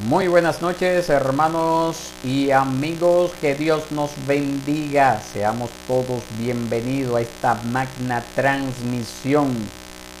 [0.00, 5.20] Muy buenas noches hermanos y amigos, que Dios nos bendiga.
[5.20, 9.54] Seamos todos bienvenidos a esta magna transmisión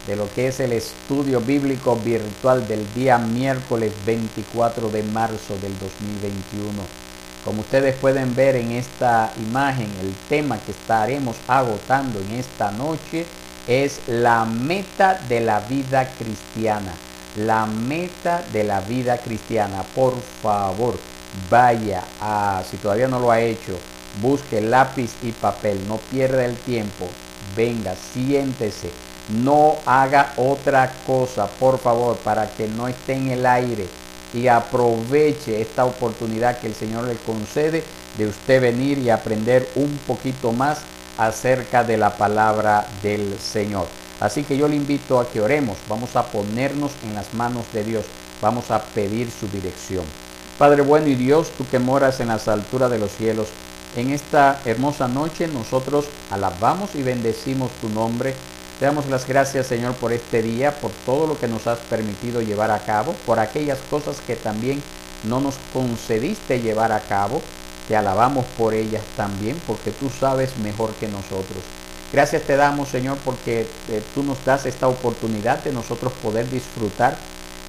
[0.06, 5.72] de lo que es el estudio bíblico virtual del día miércoles 24 de marzo del
[5.78, 6.70] 2021.
[7.42, 13.24] Como ustedes pueden ver en esta imagen, el tema que estaremos agotando en esta noche
[13.66, 16.92] es la meta de la vida cristiana
[17.36, 19.82] la meta de la vida cristiana.
[19.94, 20.94] Por favor,
[21.50, 23.78] vaya a, si todavía no lo ha hecho,
[24.20, 27.08] busque lápiz y papel, no pierda el tiempo,
[27.56, 28.90] venga, siéntese,
[29.42, 33.86] no haga otra cosa, por favor, para que no esté en el aire
[34.34, 37.84] y aproveche esta oportunidad que el Señor le concede
[38.16, 40.78] de usted venir y aprender un poquito más
[41.18, 44.01] acerca de la palabra del Señor.
[44.22, 47.82] Así que yo le invito a que oremos, vamos a ponernos en las manos de
[47.82, 48.04] Dios,
[48.40, 50.04] vamos a pedir su dirección.
[50.60, 53.48] Padre bueno y Dios, tú que moras en las alturas de los cielos,
[53.96, 58.32] en esta hermosa noche nosotros alabamos y bendecimos tu nombre.
[58.78, 62.42] Te damos las gracias Señor por este día, por todo lo que nos has permitido
[62.42, 64.80] llevar a cabo, por aquellas cosas que también
[65.24, 67.42] no nos concediste llevar a cabo.
[67.88, 71.81] Te alabamos por ellas también, porque tú sabes mejor que nosotros.
[72.12, 77.16] Gracias te damos, Señor, porque eh, tú nos das esta oportunidad de nosotros poder disfrutar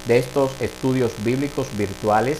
[0.06, 2.36] de estos estudios bíblicos virtuales.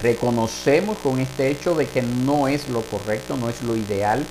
[0.00, 4.24] Reconocemos con este hecho de que no es lo correcto, no es lo ideal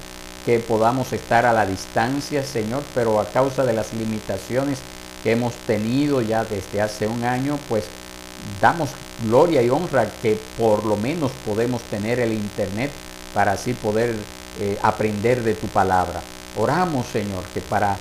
[0.45, 4.79] que podamos estar a la distancia, Señor, pero a causa de las limitaciones
[5.23, 7.83] que hemos tenido ya desde hace un año, pues
[8.61, 8.91] damos
[9.25, 12.91] gloria y honra que por lo menos podemos tener el Internet
[13.33, 14.15] para así poder
[14.61, 16.21] eh, aprender de tu palabra.
[16.57, 17.97] Oramos, Señor, que para eh,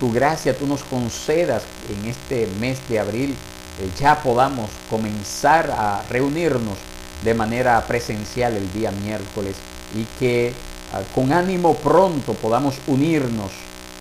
[0.00, 3.30] tu gracia tú nos concedas en este mes de abril,
[3.80, 6.78] eh, ya podamos comenzar a reunirnos
[7.22, 9.56] de manera presencial el día miércoles
[9.94, 10.52] y que
[10.94, 13.50] ah, con ánimo pronto podamos unirnos,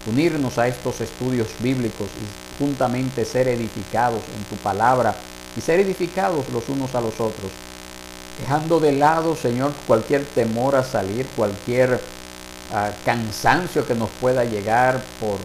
[0.08, 5.16] unirnos a estos estudios bíblicos y juntamente ser edificados en tu palabra
[5.58, 7.52] y ser edificados los unos a los otros,
[8.40, 12.00] dejando de lado, Señor, cualquier temor a salir, cualquier
[13.04, 15.38] cansancio que nos pueda llegar por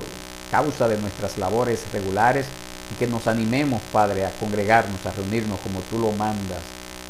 [0.50, 2.46] causa de nuestras labores regulares
[2.92, 6.58] y que nos animemos, Padre, a congregarnos, a reunirnos como tú lo mandas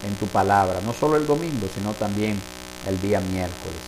[0.07, 2.41] en tu palabra, no solo el domingo, sino también
[2.87, 3.79] el día miércoles.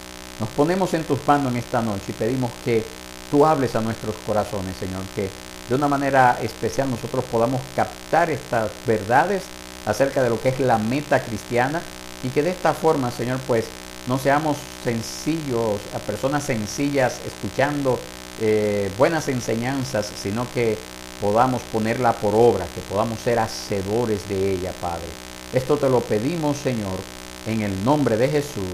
[0.41, 2.85] Nos ponemos en tus manos en esta noche y pedimos que
[3.31, 5.29] tú hables a nuestros corazones, Señor, que
[5.69, 9.43] de una manera especial nosotros podamos captar estas verdades
[9.87, 11.81] acerca de lo que es la meta cristiana
[12.23, 13.65] y que de esta forma, Señor, pues
[14.07, 17.99] no seamos sencillos, a personas sencillas escuchando
[18.41, 20.77] eh, buenas enseñanzas, sino que
[21.21, 25.07] podamos ponerla por obra, que podamos ser hacedores de ella, Padre.
[25.53, 26.99] Esto te lo pedimos, Señor,
[27.47, 28.65] en el nombre de Jesús.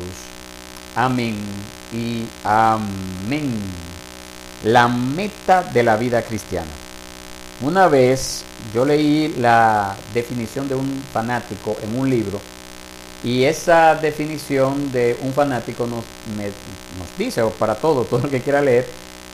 [0.97, 1.37] Amén
[1.93, 3.53] y amén.
[4.65, 6.71] La meta de la vida cristiana.
[7.61, 12.41] Una vez yo leí la definición de un fanático en un libro
[13.25, 16.05] y esa definición de un fanático nos,
[17.17, 18.87] dice, o para todo, todo el que quiera leer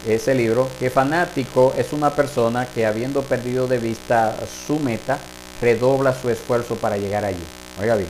[0.06, 4.37] ese libro, que fanático es una persona que habiendo perdido de vista
[4.67, 5.19] su meta,
[5.61, 7.43] redobla su esfuerzo para llegar allí.
[7.81, 8.09] Oiga bien,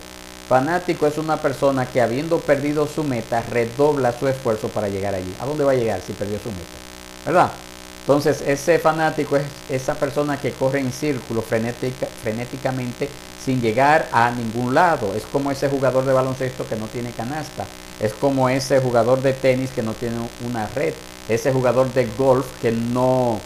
[0.49, 5.35] fanático es una persona que habiendo perdido su meta, redobla su esfuerzo para llegar allí.
[5.41, 6.63] ¿A dónde va a llegar si perdió su meta?
[7.27, 7.51] ¿Verdad?
[8.05, 13.09] Entonces, ese fanático es esa persona que corre en círculo frenéticamente
[13.43, 15.15] sin llegar a ningún lado.
[15.15, 17.65] Es como ese jugador de baloncesto que no tiene canasta.
[17.99, 20.17] Es como ese jugador de tenis que no tiene
[20.47, 20.93] una red.
[21.31, 23.41] Ese jugador de golf que no,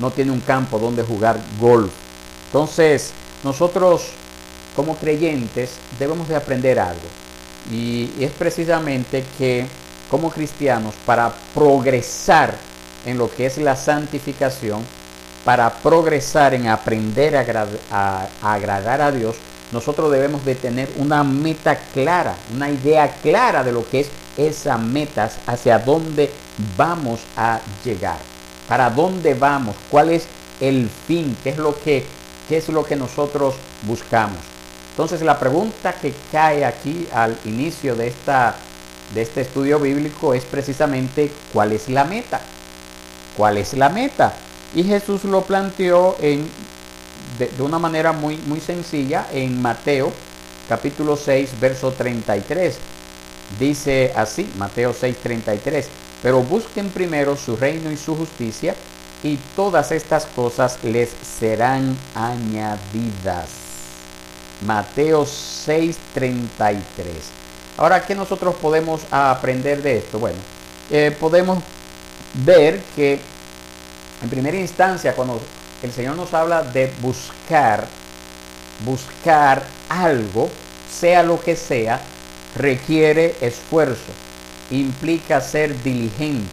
[0.00, 1.92] no tiene un campo donde jugar golf.
[2.46, 3.12] Entonces,
[3.44, 4.08] nosotros
[4.74, 7.06] como creyentes debemos de aprender algo.
[7.70, 9.68] Y, y es precisamente que
[10.10, 12.54] como cristianos, para progresar
[13.04, 14.84] en lo que es la santificación,
[15.44, 17.36] para progresar en aprender
[17.90, 19.36] a, agradar a Dios,
[19.72, 24.78] nosotros debemos de tener una meta clara, una idea clara de lo que es esa
[24.78, 26.30] meta, hacia dónde
[26.76, 28.18] vamos a llegar,
[28.68, 30.26] para dónde vamos, cuál es
[30.60, 32.04] el fin, qué es lo que,
[32.48, 34.38] qué es lo que nosotros buscamos.
[34.90, 38.54] Entonces la pregunta que cae aquí al inicio de, esta,
[39.12, 42.40] de este estudio bíblico es precisamente cuál es la meta.
[43.36, 44.32] ¿Cuál es la meta?
[44.74, 46.48] Y Jesús lo planteó en,
[47.38, 50.12] de, una manera muy, muy sencilla en Mateo
[50.68, 52.76] capítulo 6, verso 33.
[53.58, 55.88] Dice así, Mateo 6, 33.
[56.22, 58.74] Pero busquen primero su reino y su justicia
[59.22, 63.48] y todas estas cosas les serán añadidas.
[64.64, 66.82] Mateo 6:33.
[67.76, 70.18] Ahora, ¿qué nosotros podemos aprender de esto?
[70.18, 70.38] Bueno,
[70.90, 71.58] eh, podemos
[72.34, 73.20] ver que
[74.22, 75.40] en primera instancia, cuando
[75.82, 77.86] el Señor nos habla de buscar,
[78.84, 80.48] buscar algo,
[80.90, 82.00] sea lo que sea,
[82.56, 84.12] requiere esfuerzo,
[84.70, 86.48] implica ser diligente.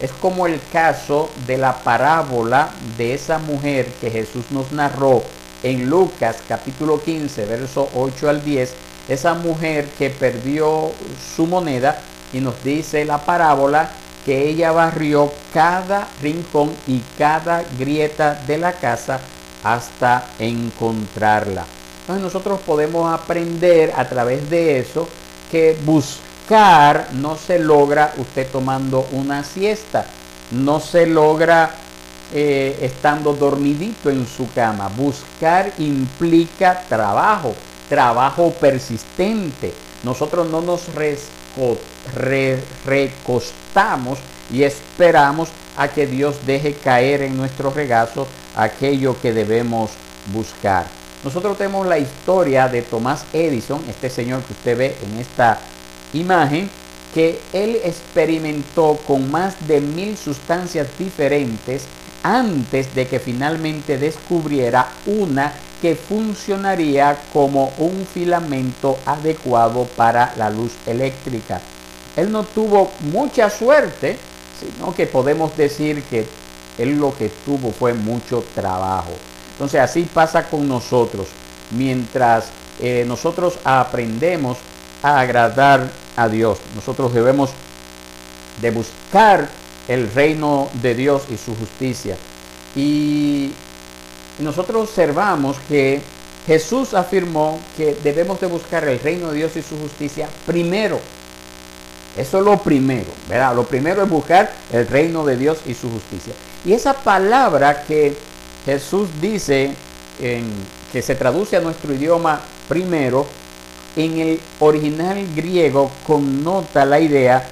[0.00, 5.22] Es como el caso de la parábola de esa mujer que Jesús nos narró
[5.62, 8.74] en Lucas capítulo 15, verso 8 al 10,
[9.08, 10.90] esa mujer que perdió
[11.36, 12.00] su moneda
[12.32, 13.90] y nos dice la parábola
[14.24, 19.20] que ella barrió cada rincón y cada grieta de la casa
[19.62, 21.64] hasta encontrarla.
[22.00, 25.08] Entonces nosotros podemos aprender a través de eso
[25.50, 30.04] que buscar no se logra usted tomando una siesta,
[30.50, 31.70] no se logra
[32.32, 34.88] eh, estando dormidito en su cama.
[34.88, 37.54] Buscar implica trabajo,
[37.88, 39.72] trabajo persistente.
[40.02, 40.92] Nosotros no nos
[42.84, 44.18] recostamos
[44.52, 49.90] y esperamos a que Dios deje caer en nuestro regazo aquello que debemos
[50.32, 50.86] buscar.
[51.24, 55.58] Nosotros tenemos la historia de Tomás Edison, este señor que usted ve en esta
[56.12, 56.68] imagen,
[57.14, 61.84] que él experimentó con más de mil sustancias diferentes
[62.22, 70.72] antes de que finalmente descubriera una que funcionaría como un filamento adecuado para la luz
[70.86, 71.60] eléctrica.
[72.16, 74.16] Él no tuvo mucha suerte,
[74.60, 76.26] sino que podemos decir que
[76.78, 79.12] él lo que tuvo fue mucho trabajo.
[79.52, 81.26] Entonces así pasa con nosotros.
[81.70, 82.46] Mientras
[82.80, 84.58] eh, nosotros aprendemos
[85.02, 87.50] a agradar a Dios, nosotros debemos
[88.60, 89.48] de buscar
[89.88, 92.16] el reino de Dios y su justicia.
[92.74, 93.52] Y
[94.38, 96.00] nosotros observamos que
[96.46, 101.00] Jesús afirmó que debemos de buscar el reino de Dios y su justicia primero.
[102.16, 103.54] Eso es lo primero, ¿verdad?
[103.54, 106.32] Lo primero es buscar el reino de Dios y su justicia.
[106.64, 108.16] Y esa palabra que
[108.64, 109.74] Jesús dice,
[110.20, 110.44] en,
[110.92, 113.26] que se traduce a nuestro idioma primero,
[113.96, 117.46] en el original griego connota la idea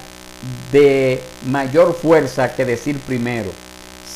[0.71, 3.51] de mayor fuerza que decir primero.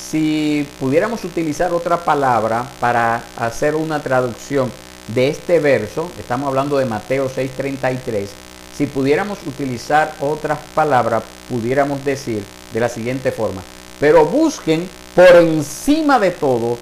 [0.10, 4.72] Si pudiéramos utilizar otra palabra para hacer una traducción
[5.10, 8.28] de este verso, estamos hablando de Mateo 6:33,
[8.78, 13.64] si pudiéramos utilizar otras palabras, pudiéramos decir de la siguiente forma,
[14.00, 16.78] pero busquen por encima de todo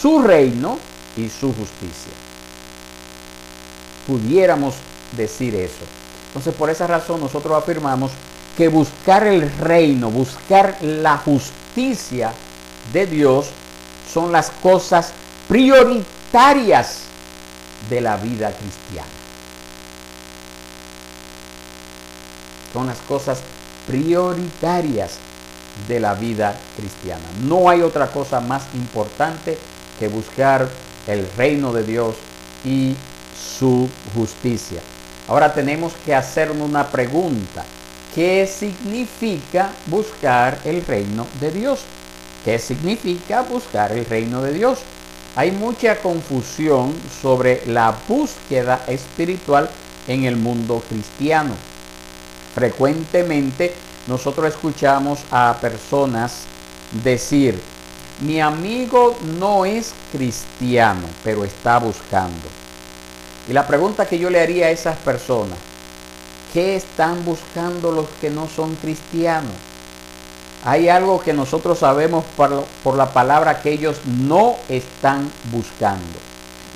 [0.00, 0.78] su reino
[1.16, 2.12] y su justicia.
[4.06, 4.74] Pudiéramos
[5.16, 5.84] decir eso.
[6.28, 8.10] Entonces, por esa razón nosotros afirmamos
[8.56, 12.32] que buscar el reino, buscar la justicia
[12.92, 13.46] de Dios
[14.12, 15.12] son las cosas
[15.48, 16.98] prioritarias
[17.88, 19.19] de la vida cristiana.
[22.72, 23.40] Son las cosas
[23.86, 25.12] prioritarias
[25.88, 27.24] de la vida cristiana.
[27.42, 29.58] No hay otra cosa más importante
[29.98, 30.68] que buscar
[31.06, 32.14] el reino de Dios
[32.64, 32.94] y
[33.36, 34.80] su justicia.
[35.28, 37.64] Ahora tenemos que hacernos una pregunta.
[38.14, 41.80] ¿Qué significa buscar el reino de Dios?
[42.44, 44.78] ¿Qué significa buscar el reino de Dios?
[45.36, 46.92] Hay mucha confusión
[47.22, 49.70] sobre la búsqueda espiritual
[50.08, 51.54] en el mundo cristiano.
[52.54, 53.74] Frecuentemente
[54.06, 56.42] nosotros escuchamos a personas
[57.04, 57.60] decir,
[58.20, 62.48] mi amigo no es cristiano, pero está buscando.
[63.48, 65.58] Y la pregunta que yo le haría a esas personas,
[66.52, 69.54] ¿qué están buscando los que no son cristianos?
[70.64, 76.18] Hay algo que nosotros sabemos por, por, la palabra que ellos no están buscando.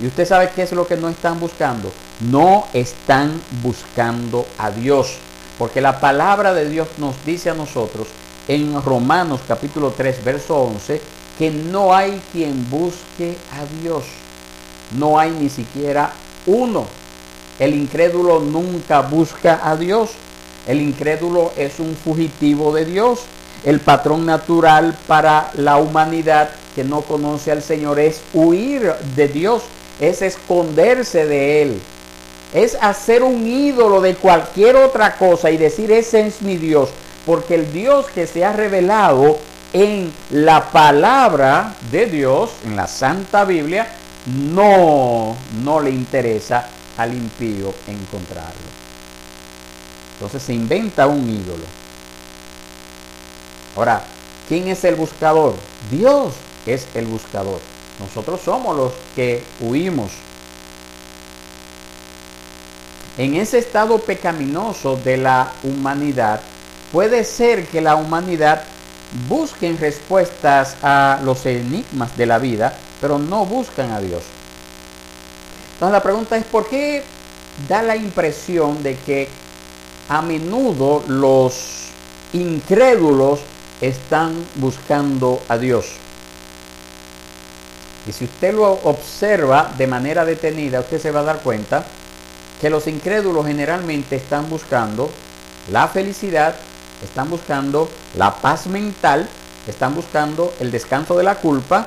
[0.01, 1.93] ¿Y usted sabe qué es lo que no están buscando?
[2.21, 5.19] No están buscando a Dios.
[5.59, 8.09] Porque la palabra de Dios nos dice a nosotros
[8.49, 11.01] en Romanos capítulo 3, verso 11,
[11.39, 14.05] que no hay quien busque a Dios.
[14.99, 16.13] No hay ni siquiera
[16.47, 16.87] uno.
[17.59, 20.11] El incrédulo nunca busca a Dios.
[20.67, 23.21] El incrédulo es un fugitivo de Dios.
[23.65, 29.63] El patrón natural para la humanidad que no conoce al Señor es huir de Dios,
[30.01, 31.81] es esconderse de Él
[32.55, 36.89] es hacer un ídolo de cualquier otra cosa y decir ese es mi Dios,
[37.27, 39.39] porque el Dios que se ha revelado
[39.73, 43.89] en la palabra de Dios, en la Santa Biblia,
[44.27, 48.75] no, no le interesa al impío encontrarlo.
[50.15, 51.65] Entonces se inventa un ídolo.
[53.77, 54.01] Ahora,
[54.49, 55.57] ¿quién es el buscador?
[55.91, 56.35] Dios
[56.67, 57.59] es el buscador.
[57.99, 60.13] Nosotros somos los que huimos
[63.17, 66.41] en ese estado pecaminoso de la humanidad,
[66.93, 68.63] puede ser que la humanidad
[69.29, 74.23] busquen respuestas a los enigmas de la vida, pero no buscan a Dios.
[75.75, 77.05] Entonces la pregunta es, ¿por qué
[77.69, 79.29] da la impresión de que
[80.09, 81.87] a menudo los
[82.33, 83.41] incrédulos
[83.81, 85.87] están buscando a Dios?
[88.07, 91.85] Y si usted lo observa de manera detenida, usted se va a dar cuenta
[92.65, 95.11] que los incrédulos generalmente están buscando
[95.71, 96.55] la felicidad,
[97.05, 99.29] están buscando la paz mental,
[99.69, 101.87] están buscando el descanso de la culpa,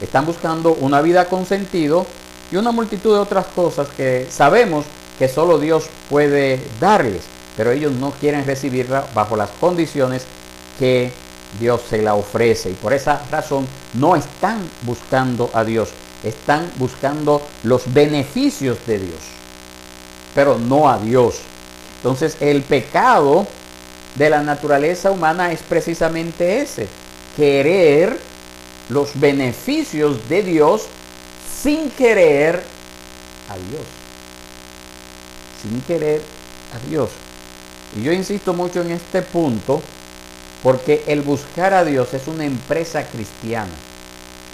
[0.00, 2.06] están buscando una vida con sentido
[2.52, 4.84] y una multitud de otras cosas que sabemos
[5.18, 7.22] que solo Dios puede darles,
[7.56, 10.22] pero ellos no quieren recibirla bajo las condiciones
[10.78, 11.10] que
[11.58, 12.70] Dios se la ofrece.
[12.70, 15.88] Y por esa razón no están buscando a Dios,
[16.22, 19.41] están buscando los beneficios de Dios,
[20.34, 21.36] pero no a Dios.
[21.96, 23.46] Entonces el pecado
[24.14, 26.88] de la naturaleza humana es precisamente ese,
[27.36, 28.18] querer
[28.88, 30.86] los beneficios de Dios
[31.62, 32.62] sin querer
[33.48, 33.86] a Dios.
[35.62, 36.20] Sin querer
[36.74, 37.10] a Dios.
[37.96, 39.80] Y yo insisto mucho en este punto
[40.62, 43.72] porque el buscar a Dios es una empresa cristiana.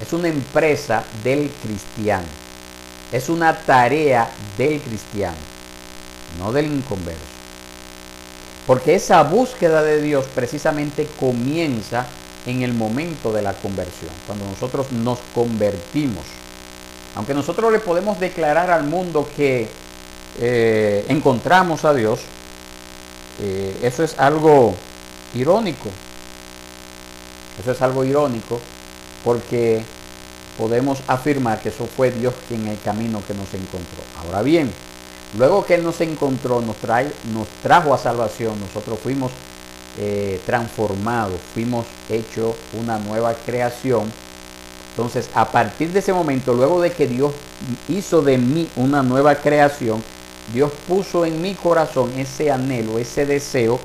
[0.01, 2.27] Es una empresa del cristiano.
[3.11, 5.37] Es una tarea del cristiano,
[6.39, 7.21] no del inconverso.
[8.67, 12.07] Porque esa búsqueda de Dios precisamente comienza
[12.47, 16.25] en el momento de la conversión, cuando nosotros nos convertimos.
[17.17, 19.69] Aunque nosotros le podemos declarar al mundo que
[20.41, 22.21] eh, encontramos a Dios,
[23.41, 24.75] eh, eso es algo
[25.35, 25.89] irónico.
[27.61, 28.61] Eso es algo irónico
[29.25, 29.83] porque
[30.57, 34.03] podemos afirmar que eso fue Dios quien en el camino que nos encontró.
[34.25, 34.73] Ahora bien,
[35.37, 39.31] luego que Él nos encontró, nos, trae, nos trajo a salvación, nosotros fuimos
[39.99, 44.11] eh, transformados, fuimos hechos una nueva creación.
[44.91, 47.33] Entonces, a partir de ese momento, luego de que Dios
[47.89, 50.03] hizo de mí una nueva creación,
[50.53, 53.79] Dios puso en mi corazón ese anhelo, ese deseo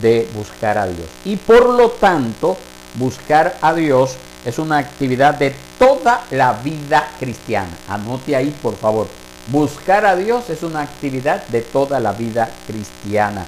[0.00, 1.08] de buscar a Dios.
[1.24, 2.56] Y por lo tanto,
[2.94, 7.70] buscar a Dios es una actividad de toda la vida cristiana.
[7.88, 9.06] Anote ahí, por favor.
[9.48, 13.46] Buscar a Dios es una actividad de toda la vida cristiana.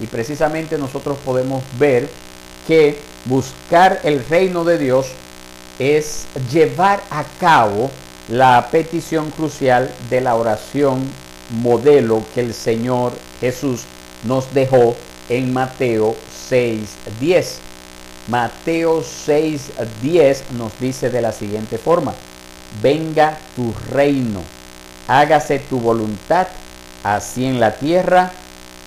[0.00, 2.08] Y precisamente nosotros podemos ver
[2.66, 5.06] que buscar el reino de Dios
[5.78, 7.90] es llevar a cabo
[8.28, 11.02] la petición crucial de la oración
[11.50, 13.82] modelo que el Señor Jesús
[14.24, 14.94] nos dejó
[15.28, 16.14] en Mateo
[16.50, 17.58] 6:10.
[18.28, 22.14] Mateo 6:10 nos dice de la siguiente forma,
[22.82, 24.42] venga tu reino,
[25.10, 26.46] hágase tu voluntad,
[27.02, 28.30] así en la tierra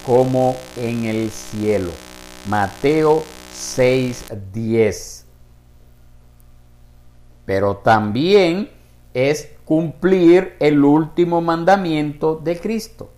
[0.05, 1.91] como en el cielo.
[2.47, 5.25] Mateo 6:10.
[7.45, 8.69] Pero también
[9.13, 13.09] es cumplir el último mandamiento de Cristo.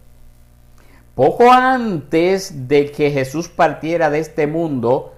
[1.13, 5.13] Poco antes de que Jesús partiera de este mundo,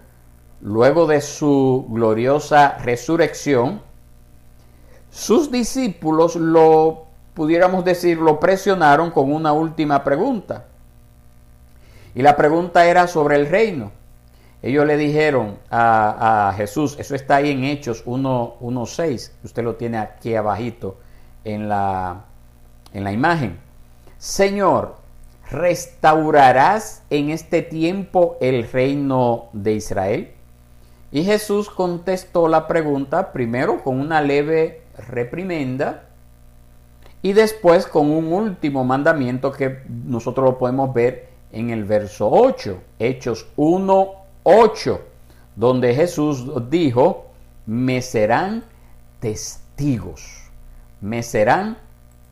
[0.59, 3.81] luego de su gloriosa resurrección,
[5.09, 7.06] sus discípulos lo,
[7.37, 10.65] pudiéramos decir, lo presionaron con una última pregunta.
[12.15, 13.91] Y la pregunta era sobre el reino.
[14.63, 20.33] Ellos le dijeron a, Jesús, eso está ahí en Hechos 1.6, usted lo tiene aquí
[20.33, 20.97] abajito
[21.43, 22.25] en la,
[22.91, 23.59] en la imagen.
[24.17, 24.95] Señor,
[25.51, 30.31] ¿restaurarás en este tiempo el reino de Israel?
[31.11, 36.06] Y Jesús contestó la pregunta primero con una leve reprimenda
[37.21, 42.79] y después con un último mandamiento que nosotros lo podemos ver en el verso 8,
[42.99, 44.11] Hechos 1,
[44.43, 45.01] 8,
[45.55, 47.27] donde Jesús dijo,
[47.65, 48.63] me serán
[49.19, 50.23] testigos,
[51.01, 51.77] me serán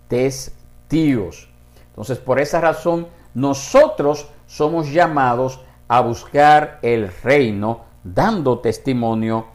[0.08, 1.50] testigos.
[1.90, 9.48] Entonces, por esa razón, nosotros somos llamados a buscar el reino, dando testimonio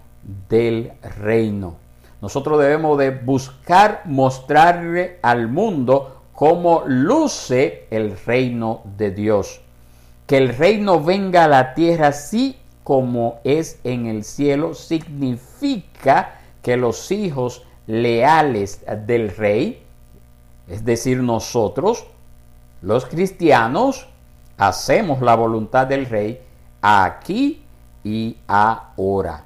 [0.49, 1.76] del reino.
[2.20, 9.60] Nosotros debemos de buscar mostrarle al mundo cómo luce el reino de Dios.
[10.26, 16.76] Que el reino venga a la tierra así como es en el cielo significa que
[16.76, 19.82] los hijos leales del rey,
[20.68, 22.06] es decir, nosotros,
[22.82, 24.06] los cristianos,
[24.56, 26.40] hacemos la voluntad del rey
[26.82, 27.62] aquí
[28.04, 29.44] y ahora.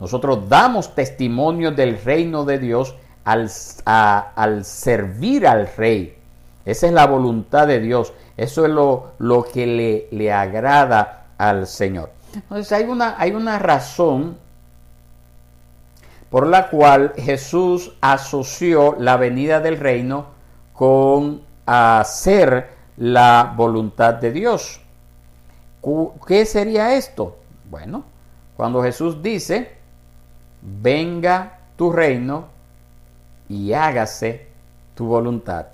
[0.00, 3.50] Nosotros damos testimonio del reino de Dios al,
[3.84, 6.16] al servir al rey.
[6.64, 8.12] Esa es la voluntad de Dios.
[8.36, 12.10] Eso es lo, lo que le, le, agrada al Señor.
[12.34, 14.36] Entonces hay una, hay una razón
[16.30, 20.26] por la cual Jesús asoció la venida del reino
[20.72, 24.80] con hacer la voluntad de Dios.
[26.26, 27.38] ¿Qué sería esto?
[27.70, 28.04] Bueno,
[28.56, 29.77] cuando Jesús dice,
[30.62, 32.46] venga tu reino
[33.48, 34.48] y hágase
[34.94, 35.66] tu voluntad.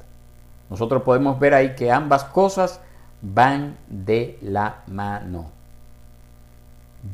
[0.70, 2.80] Nosotros podemos ver ahí que ambas cosas
[3.20, 5.50] van de la mano.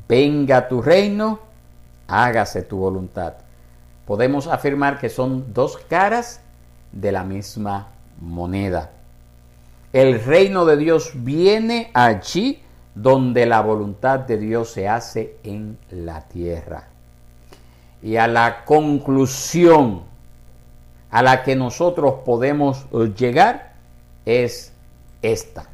[0.08, 1.40] Venga tu reino,
[2.08, 3.34] hágase tu voluntad.
[4.06, 6.40] Podemos afirmar que son dos caras
[6.92, 7.88] de la misma
[8.20, 8.90] moneda.
[9.92, 12.62] El reino de Dios viene allí
[12.94, 16.88] donde la voluntad de Dios se hace en la tierra.
[18.02, 20.02] Y a la conclusión
[21.10, 23.72] a la que nosotros podemos llegar
[24.24, 24.72] es
[25.22, 25.66] esta.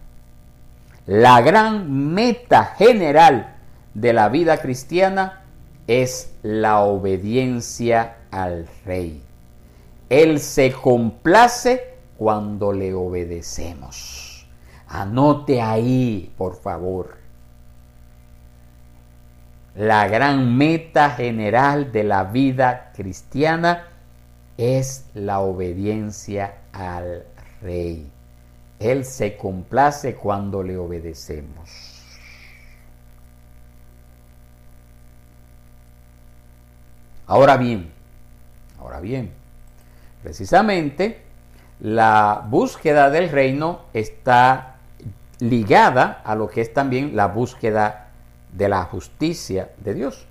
[1.07, 3.55] La gran meta general
[3.95, 5.45] de la vida cristiana
[5.87, 9.23] es la obediencia al rey.
[10.09, 14.47] Él se complace cuando le obedecemos.
[14.89, 17.17] Anote ahí, por favor.
[19.77, 23.89] La gran meta general de la vida cristiana
[24.57, 27.25] es la obediencia al
[27.61, 28.11] rey.
[28.79, 31.97] Él se complace cuando le obedecemos.
[37.27, 37.91] Ahora bien,
[38.79, 39.31] ahora bien,
[40.23, 41.21] precisamente
[41.81, 44.77] la búsqueda del reino está
[45.41, 48.06] ligada a lo que es también la búsqueda
[48.57, 50.27] de la justicia de Dios.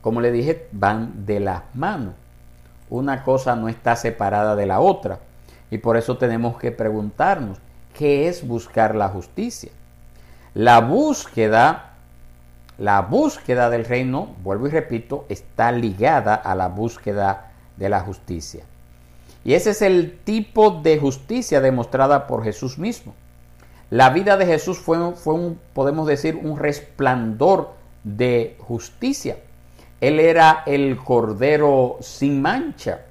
[0.00, 2.14] Como le dije, van de las manos.
[2.88, 5.20] Una cosa no está separada de la otra.
[5.70, 7.58] Y por eso tenemos que preguntarnos,
[7.96, 9.70] ¿qué es buscar la justicia?
[10.54, 11.92] La búsqueda,
[12.78, 18.64] la búsqueda del reino, vuelvo y repito, está ligada a la búsqueda de la justicia.
[19.44, 23.14] Y ese es el tipo de justicia demostrada por Jesús mismo.
[23.92, 27.74] La vida de Jesús fue, fue un, podemos decir, un resplandor
[28.04, 29.36] de justicia.
[30.00, 33.02] Él era el cordero sin mancha,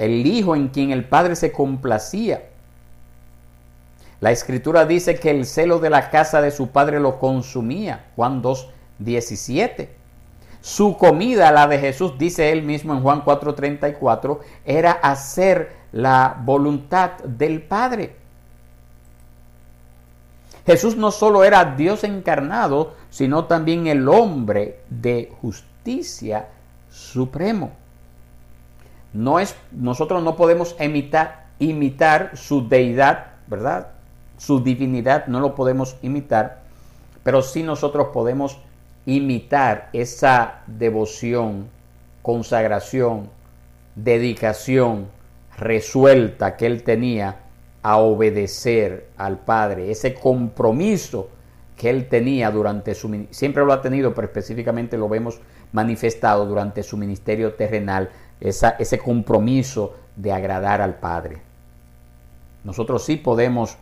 [0.00, 2.42] el hijo en quien el Padre se complacía.
[4.18, 8.06] La escritura dice que el celo de la casa de su padre lo consumía.
[8.16, 8.68] Juan 2,
[8.98, 9.94] 17.
[10.60, 17.12] Su comida, la de Jesús, dice él mismo en Juan 4:34, era hacer la voluntad
[17.22, 18.21] del Padre.
[20.66, 26.48] Jesús no solo era Dios encarnado, sino también el hombre de justicia
[26.90, 27.72] supremo.
[29.12, 33.88] No es, nosotros no podemos imitar, imitar su deidad, ¿verdad?
[34.38, 36.62] Su divinidad no lo podemos imitar,
[37.22, 38.58] pero sí nosotros podemos
[39.04, 41.68] imitar esa devoción,
[42.22, 43.28] consagración,
[43.94, 45.08] dedicación
[45.58, 47.40] resuelta que él tenía
[47.82, 51.28] a obedecer al Padre, ese compromiso
[51.76, 55.40] que él tenía durante su siempre lo ha tenido, pero específicamente lo vemos
[55.72, 61.38] manifestado durante su ministerio terrenal, ese compromiso de agradar al Padre.
[62.62, 63.76] Nosotros sí podemos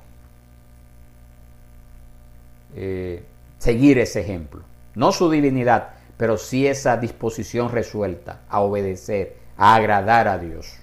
[2.75, 3.23] eh,
[3.59, 4.63] seguir ese ejemplo
[4.95, 10.80] no su divinidad, pero sí esa disposición resuelta a obedecer, a agradar a Dios.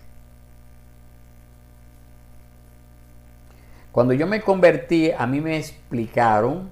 [3.98, 6.70] Cuando yo me convertí, a mí me explicaron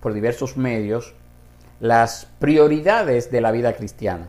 [0.00, 1.12] por diversos medios
[1.80, 4.28] las prioridades de la vida cristiana.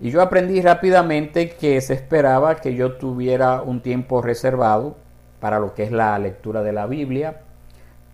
[0.00, 4.96] Y yo aprendí rápidamente que se esperaba que yo tuviera un tiempo reservado
[5.38, 7.42] para lo que es la lectura de la Biblia,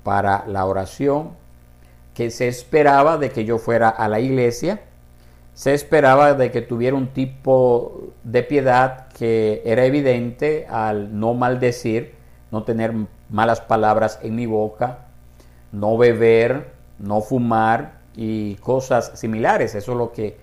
[0.02, 1.30] para la oración,
[2.12, 4.82] que se esperaba de que yo fuera a la iglesia,
[5.54, 12.20] se esperaba de que tuviera un tipo de piedad que era evidente al no maldecir,
[12.52, 12.92] no tener
[13.30, 14.98] malas palabras en mi boca,
[15.72, 19.74] no beber, no fumar y cosas similares.
[19.74, 20.36] Eso es lo que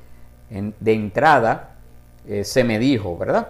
[0.49, 1.75] de entrada
[2.27, 3.49] eh, se me dijo, ¿verdad?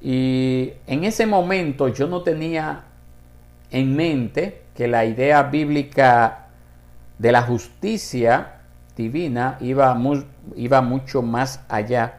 [0.00, 2.84] Y en ese momento yo no tenía
[3.70, 6.48] en mente que la idea bíblica
[7.18, 8.60] de la justicia
[8.94, 9.98] divina iba,
[10.54, 12.18] iba mucho más allá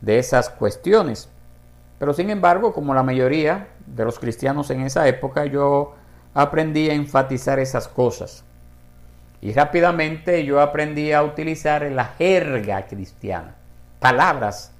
[0.00, 1.28] de esas cuestiones.
[1.98, 5.94] Pero sin embargo, como la mayoría de los cristianos en esa época, yo
[6.34, 8.44] aprendí a enfatizar esas cosas.
[9.40, 13.54] Y rápidamente yo aprendí a utilizar la jerga cristiana,
[14.00, 14.72] palabras,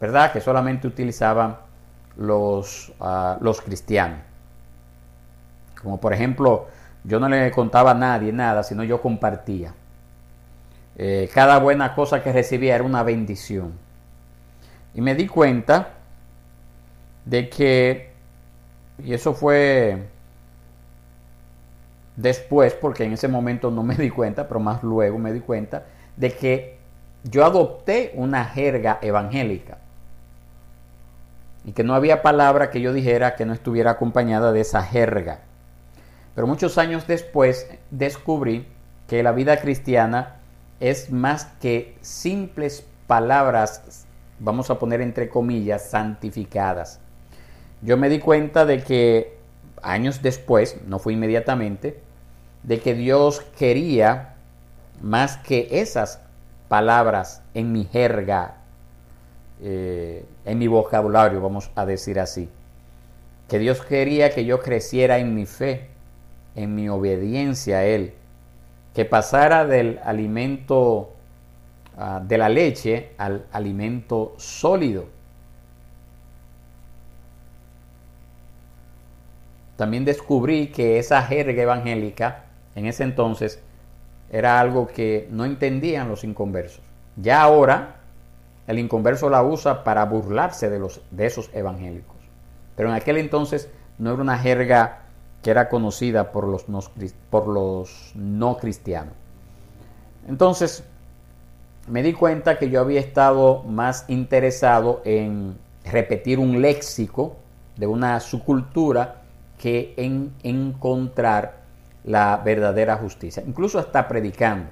[0.00, 0.32] ¿verdad?
[0.32, 1.56] Que solamente utilizaban
[2.16, 4.20] los, ah, los cristianos.
[5.82, 6.68] Como por ejemplo,
[7.04, 9.74] yo no le contaba a nadie nada, sino yo compartía.
[10.98, 13.74] Eh, cada buena cosa que recibía era una bendición.
[14.94, 15.90] Y me di cuenta
[17.26, 18.14] de que,
[19.02, 20.08] y eso fue
[22.16, 25.84] después, porque en ese momento no me di cuenta, pero más luego me di cuenta,
[26.16, 26.78] de que
[27.24, 29.78] yo adopté una jerga evangélica.
[31.64, 35.40] Y que no había palabra que yo dijera que no estuviera acompañada de esa jerga.
[36.34, 38.68] Pero muchos años después descubrí
[39.08, 40.36] que la vida cristiana
[40.80, 44.06] es más que simples palabras,
[44.38, 47.00] vamos a poner entre comillas, santificadas.
[47.82, 49.36] Yo me di cuenta de que
[49.82, 52.00] años después, no fue inmediatamente,
[52.62, 54.34] de que Dios quería
[55.00, 56.20] más que esas
[56.68, 58.56] palabras en mi jerga,
[59.62, 62.48] eh, en mi vocabulario, vamos a decir así.
[63.48, 65.88] Que Dios quería que yo creciera en mi fe,
[66.56, 68.14] en mi obediencia a Él,
[68.94, 71.12] que pasara del alimento
[71.96, 75.15] ah, de la leche al alimento sólido.
[79.76, 83.60] También descubrí que esa jerga evangélica en ese entonces
[84.30, 86.82] era algo que no entendían los inconversos.
[87.16, 87.96] Ya ahora
[88.66, 92.16] el inconverso la usa para burlarse de, los, de esos evangélicos.
[92.74, 95.02] Pero en aquel entonces no era una jerga
[95.42, 96.80] que era conocida por los no,
[97.30, 99.14] por los no cristianos.
[100.28, 100.84] Entonces
[101.86, 107.36] me di cuenta que yo había estado más interesado en repetir un léxico
[107.76, 109.22] de una subcultura
[109.58, 111.60] que en encontrar
[112.04, 114.70] la verdadera justicia, incluso hasta predicando.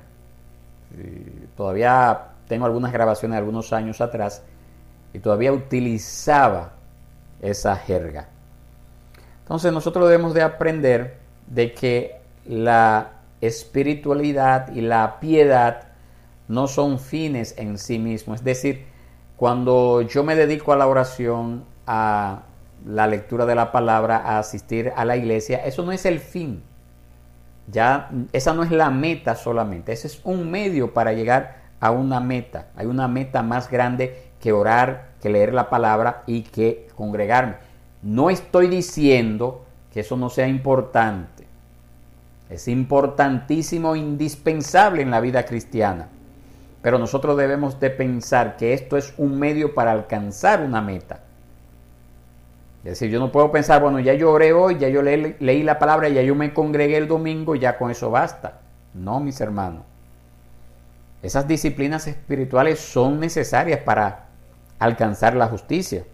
[1.57, 4.43] todavía tengo algunas grabaciones de algunos años atrás
[5.13, 6.73] y todavía utilizaba
[7.41, 8.29] esa jerga.
[9.41, 15.89] Entonces nosotros debemos de aprender de que la espiritualidad y la piedad
[16.49, 18.39] no son fines en sí mismos.
[18.39, 18.87] Es decir,
[19.37, 22.43] cuando yo me dedico a la oración, a
[22.85, 26.63] la lectura de la palabra, a asistir a la iglesia, eso no es el fin.
[27.67, 32.21] Ya esa no es la meta solamente, ese es un medio para llegar a una
[32.21, 32.69] meta.
[32.77, 37.57] Hay una meta más grande que orar, que leer la palabra y que congregarme.
[38.03, 41.47] No estoy diciendo que eso no sea importante.
[42.51, 46.09] Es importantísimo, indispensable en la vida cristiana.
[46.83, 51.24] Pero nosotros debemos de pensar que esto es un medio para alcanzar una meta.
[52.85, 55.79] Es decir, yo no puedo pensar, bueno, ya yo oré hoy, ya yo leí la
[55.79, 58.61] palabra, ya yo me congregué el domingo, ya con eso basta.
[58.93, 59.85] No, mis hermanos.
[61.23, 64.27] Esas disciplinas espirituales son necesarias para
[64.79, 66.05] alcanzar la justicia.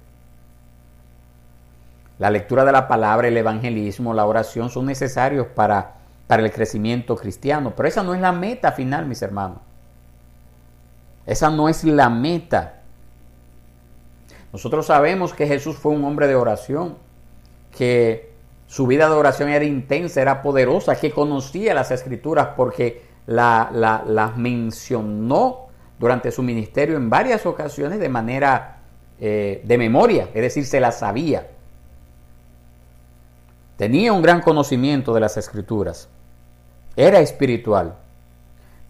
[2.20, 5.94] La lectura de la palabra, el evangelismo, la oración son necesarios para,
[6.28, 7.72] para el crecimiento cristiano.
[7.76, 9.58] Pero esa no es la meta final, mis hermanos.
[11.26, 12.79] Esa no es la meta.
[14.52, 16.96] Nosotros sabemos que Jesús fue un hombre de oración,
[17.76, 18.30] que
[18.66, 24.32] su vida de oración era intensa, era poderosa, que conocía las escrituras porque las la,
[24.36, 28.78] mencionó durante su ministerio en varias ocasiones de manera
[29.20, 31.48] eh, de memoria, es decir, se las sabía.
[33.76, 36.08] Tenía un gran conocimiento de las escrituras,
[36.96, 37.94] era espiritual,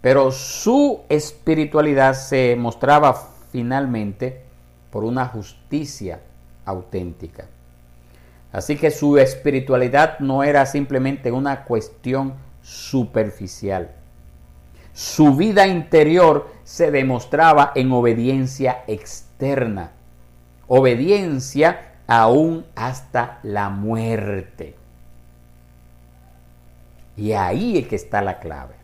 [0.01, 4.50] pero su espiritualidad se mostraba finalmente
[4.91, 6.19] por una justicia
[6.65, 7.47] auténtica.
[8.51, 13.91] Así que su espiritualidad no era simplemente una cuestión superficial.
[14.93, 19.91] Su vida interior se demostraba en obediencia externa,
[20.67, 24.75] obediencia aún hasta la muerte.
[27.15, 28.75] Y ahí es que está la clave.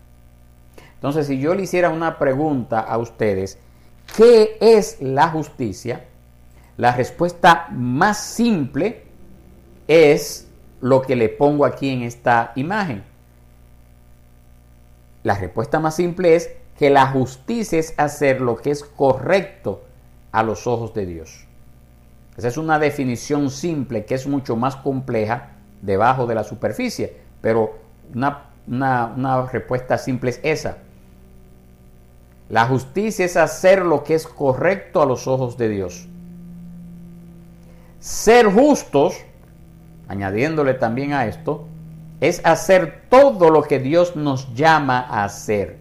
[0.95, 3.59] Entonces, si yo le hiciera una pregunta a ustedes,
[4.15, 6.05] ¿Qué es la justicia?
[6.77, 9.03] La respuesta más simple
[9.87, 10.47] es
[10.81, 13.03] lo que le pongo aquí en esta imagen.
[15.23, 19.83] La respuesta más simple es que la justicia es hacer lo que es correcto
[20.31, 21.45] a los ojos de Dios.
[22.37, 27.79] Esa es una definición simple que es mucho más compleja debajo de la superficie, pero
[28.13, 30.77] una, una respuesta simple es esa.
[32.49, 36.07] La justicia es hacer lo que es correcto a los ojos de Dios.
[37.99, 39.15] Ser justos,
[40.07, 41.65] añadiéndole también a esto,
[42.21, 45.77] es hacer todo lo que Dios nos llama a hacer.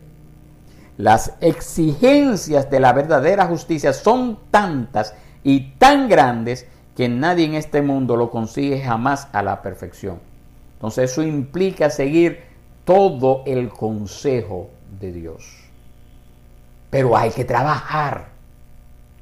[0.96, 7.82] Las exigencias de la verdadera justicia son tantas y tan grandes que nadie en este
[7.82, 10.18] mundo lo consigue jamás a la perfección.
[10.74, 12.40] Entonces eso implica seguir
[12.84, 15.65] todo el consejo de Dios.
[16.90, 18.28] Pero hay que trabajar,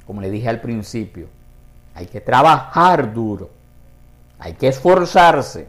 [0.05, 1.27] como le dije al principio,
[1.93, 3.49] hay que trabajar duro,
[4.39, 5.67] hay que esforzarse.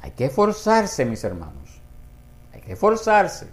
[0.00, 1.80] Hay que esforzarse, mis hermanos.
[2.54, 3.48] Hay que esforzarse.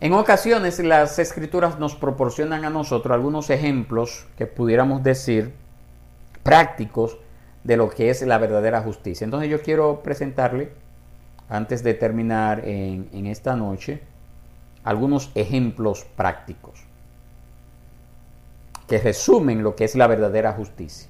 [0.00, 5.54] En ocasiones las escrituras nos proporcionan a nosotros algunos ejemplos que pudiéramos decir
[6.42, 7.18] prácticos
[7.64, 9.24] de lo que es la verdadera justicia.
[9.24, 10.72] Entonces yo quiero presentarle,
[11.48, 14.00] antes de terminar en, en esta noche,
[14.84, 16.90] algunos ejemplos prácticos
[18.90, 21.08] que resumen lo que es la verdadera justicia.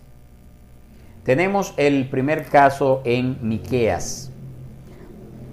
[1.25, 4.31] Tenemos el primer caso en Miqueas.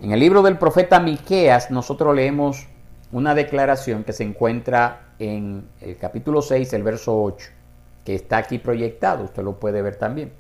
[0.02, 2.68] En el libro del profeta Miqueas nosotros leemos
[3.14, 7.50] una declaración que se encuentra en el capítulo 6, el verso 8,
[8.04, 10.34] que está aquí proyectado, usted lo puede ver también.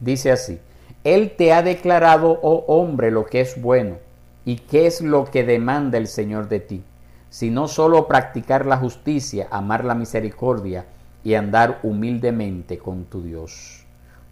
[0.00, 0.58] Dice así,
[1.04, 3.98] Él te ha declarado, oh hombre, lo que es bueno
[4.44, 6.82] y qué es lo que demanda el Señor de ti,
[7.28, 10.86] sino solo practicar la justicia, amar la misericordia
[11.22, 13.84] y andar humildemente con tu Dios.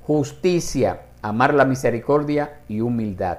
[0.07, 3.38] Justicia, amar la misericordia y humildad.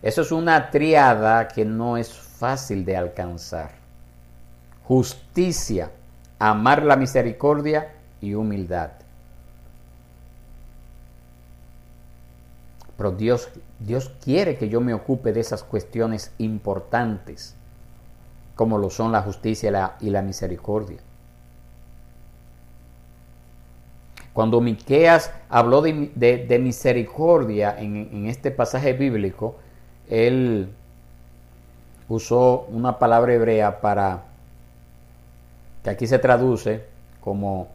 [0.00, 3.70] Eso es una triada que no es fácil de alcanzar.
[4.84, 5.90] Justicia,
[6.38, 8.90] amar la misericordia y humildad.
[12.96, 13.48] Pero Dios,
[13.80, 17.54] Dios quiere que yo me ocupe de esas cuestiones importantes,
[18.54, 20.98] como lo son la justicia y la, misericordia.
[24.32, 29.56] Cuando Miqueas habló de, misericordia en, en, este pasaje bíblico,
[30.08, 30.72] él
[32.08, 34.24] usó una palabra hebrea para,
[35.82, 36.84] que aquí se traduce
[37.20, 37.68] como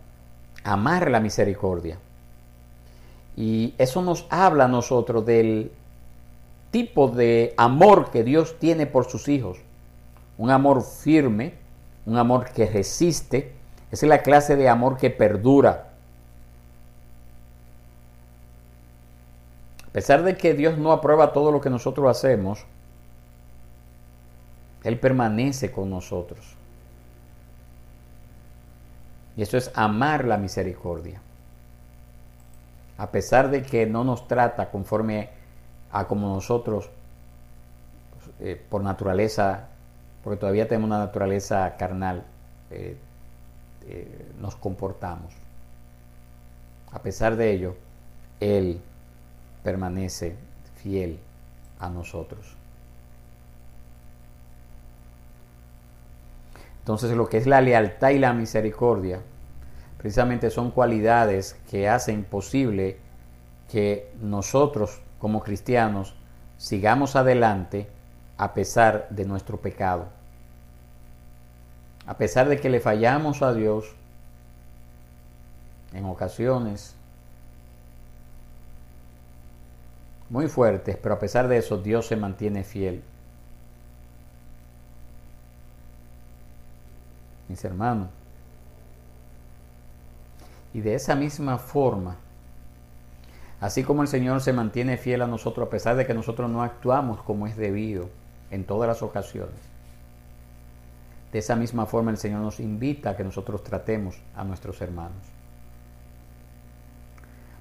[0.63, 1.97] amar la misericordia.
[3.39, 5.71] Y eso nos habla a nosotros del
[6.71, 9.59] tipo de amor que Dios tiene por sus hijos.
[10.37, 11.53] Un amor firme,
[12.05, 13.53] un amor que resiste.
[13.91, 15.87] Esa es la clase de amor que perdura.
[19.87, 22.65] A pesar de que Dios no aprueba todo lo que nosotros hacemos,
[24.83, 26.57] él permanece con nosotros.
[29.37, 31.21] Y eso es amar la misericordia.
[32.99, 35.29] A pesar de que no nos trata conforme
[35.91, 36.89] a como nosotros
[38.41, 39.69] eh, por naturaleza,
[40.21, 42.25] porque todavía tenemos una naturaleza carnal,
[42.69, 42.97] eh,
[43.87, 45.33] eh, nos comportamos.
[46.91, 47.75] A pesar de ello,
[48.41, 48.81] Él
[49.63, 50.35] permanece
[50.83, 51.19] fiel
[51.79, 52.53] a nosotros.
[56.79, 59.21] Entonces lo que es la lealtad y la misericordia,
[59.99, 62.97] precisamente son cualidades que hacen posible
[63.69, 66.15] que nosotros como cristianos
[66.57, 67.87] sigamos adelante
[68.37, 70.07] a pesar de nuestro pecado.
[72.07, 73.93] A pesar de que le fallamos a Dios
[75.93, 76.95] en ocasiones
[80.29, 83.03] muy fuertes, pero a pesar de eso Dios se mantiene fiel.
[87.49, 88.18] mis hermanos.
[90.73, 92.17] Y de esa misma forma,
[93.59, 96.61] así como el Señor se mantiene fiel a nosotros a pesar de que nosotros no
[96.61, 98.09] actuamos como es debido
[98.51, 99.55] en todas las ocasiones,
[101.31, 105.23] de esa misma forma el Señor nos invita a que nosotros tratemos a nuestros hermanos.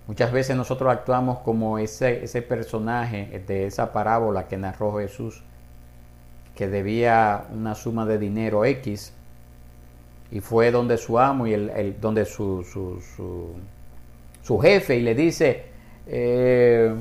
[0.06, 5.42] Muchas veces nosotros actuamos como ese, ese personaje de esa parábola que narró Jesús,
[6.54, 9.12] que debía una suma de dinero X
[10.30, 15.66] y fue donde su amo y el, donde su, su, jefe y le dice,
[16.06, 16.94] eh,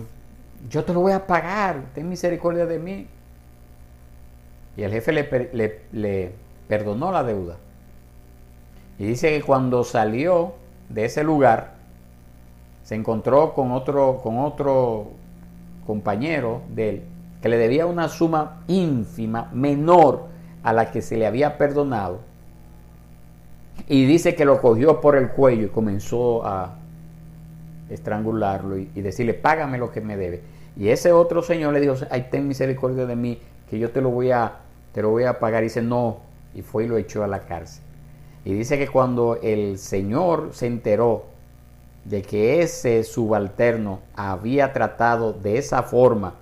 [0.70, 3.08] yo te lo voy a pagar, ten misericordia de mí.
[4.76, 6.32] Y el jefe le, le,
[6.68, 7.58] perdonó la deuda.
[9.00, 10.54] Y dice que cuando salió
[10.90, 11.76] de ese lugar,
[12.84, 15.12] se encontró con otro, con otro
[15.86, 17.04] compañero de él,
[17.42, 20.28] que le debía una suma ínfima, menor
[20.64, 22.27] a la que se le había perdonado
[23.88, 26.76] y dice que lo cogió por el cuello y comenzó a
[27.90, 30.42] estrangularlo y, decirle, págame lo que me debe.
[30.76, 34.10] Y ese otro señor le dijo, ay, ten misericordia de mí, que yo te lo
[34.10, 34.60] voy a,
[34.94, 35.64] te lo voy a pagar.
[35.64, 36.18] Y dice, no,
[36.54, 37.84] y fue y lo echó a la cárcel.
[38.44, 41.26] Y dice que cuando el señor se enteró
[42.06, 46.36] de que ese subalterno había tratado de esa forma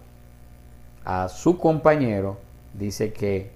[1.04, 2.38] a su compañero,
[2.74, 3.55] dice que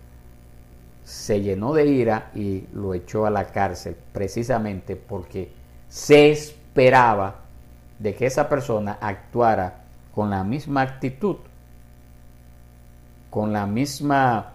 [1.09, 5.51] se llenó de ira y lo echó a la cárcel precisamente porque
[5.87, 7.37] se esperaba
[7.97, 11.37] de que esa persona actuara con la misma actitud,
[13.31, 14.53] con la misma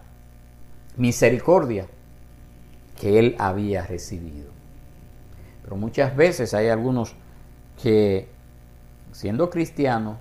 [0.95, 1.87] misericordia
[3.01, 4.49] que él había recibido.
[5.61, 7.15] Pero muchas veces hay algunos
[7.83, 8.29] que,
[9.11, 10.15] siendo cristianos,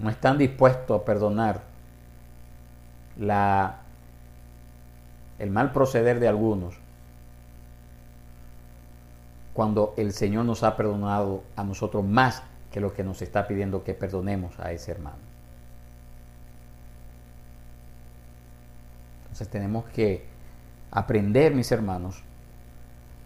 [0.00, 1.62] no están dispuestos a perdonar
[3.16, 3.83] la,
[5.38, 6.76] el mal proceder de algunos
[9.52, 12.42] cuando el Señor nos ha perdonado a nosotros más
[12.72, 15.18] que lo que nos está pidiendo que perdonemos a ese hermano.
[19.22, 20.24] Entonces tenemos que
[20.90, 22.22] aprender, mis hermanos,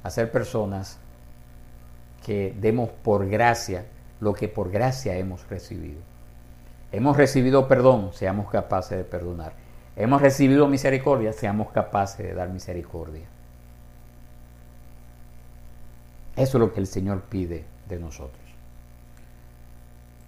[0.03, 0.99] a ser personas
[2.25, 3.87] que demos por gracia
[4.21, 6.01] lo que por gracia hemos recibido.
[6.91, 9.53] Hemos recibido perdón, seamos capaces de perdonar.
[9.99, 13.27] Hemos recibido misericordia, seamos capaces de dar misericordia.
[16.37, 18.41] Eso es lo que el Señor pide de nosotros.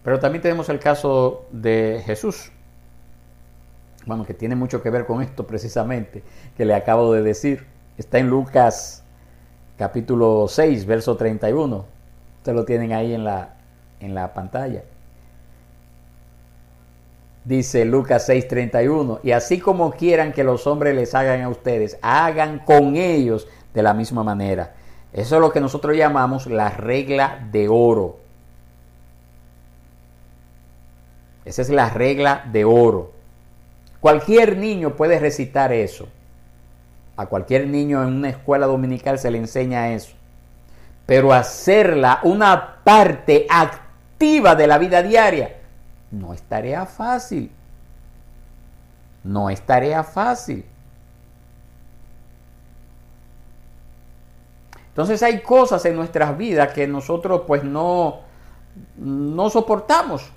[0.02, 2.50] Pero también tenemos el caso de Jesús.
[4.06, 6.24] Bueno, que tiene mucho que ver con esto precisamente
[6.56, 7.64] que le acabo de decir.
[7.96, 9.04] Está en Lucas
[9.78, 11.85] capítulo 6, verso 31.
[12.38, 13.54] Ustedes lo tienen ahí en la,
[14.00, 14.83] en la pantalla.
[17.44, 22.59] Dice Lucas 6:31, y así como quieran que los hombres les hagan a ustedes, hagan
[22.59, 24.74] con ellos de la misma manera.
[25.12, 28.18] Eso es lo que nosotros llamamos la regla de oro.
[31.44, 33.12] Esa es la regla de oro.
[34.00, 36.09] Cualquier niño puede recitar eso.
[37.16, 40.14] A cualquier niño en una escuela dominical se le enseña eso.
[41.07, 45.60] Pero hacerla una parte activa de la vida diaria,
[46.11, 47.51] no es tarea fácil.
[49.23, 50.64] No es tarea fácil.
[54.88, 58.20] Entonces hay cosas en nuestras vidas que nosotros pues no,
[58.96, 60.31] no soportamos.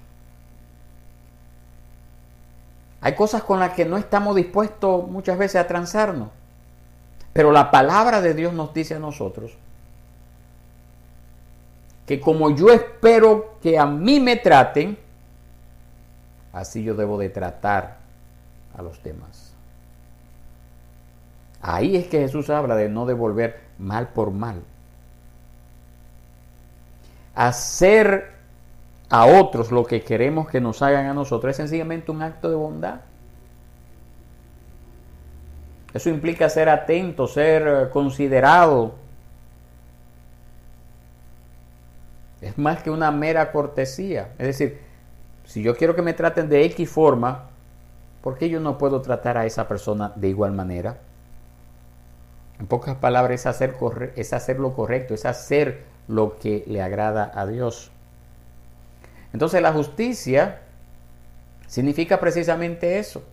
[3.01, 6.29] Hay cosas con las que no estamos dispuestos muchas veces a transarnos.
[7.33, 9.57] Pero la palabra de Dios nos dice a nosotros
[12.05, 14.97] que como yo espero que a mí me traten,
[16.53, 17.97] Así yo debo de tratar
[18.77, 19.53] a los demás.
[21.61, 24.61] Ahí es que Jesús habla de no devolver mal por mal.
[27.33, 28.33] Hacer
[29.09, 32.55] a otros lo que queremos que nos hagan a nosotros es sencillamente un acto de
[32.55, 33.01] bondad.
[35.93, 38.95] Eso implica ser atento, ser considerado.
[42.41, 44.33] Es más que una mera cortesía.
[44.37, 44.81] Es decir,
[45.45, 47.49] si yo quiero que me traten de X forma,
[48.21, 50.97] ¿por qué yo no puedo tratar a esa persona de igual manera?
[52.59, 53.75] En pocas palabras, es hacer,
[54.15, 57.91] es hacer lo correcto, es hacer lo que le agrada a Dios.
[59.33, 60.61] Entonces la justicia
[61.67, 63.23] significa precisamente eso,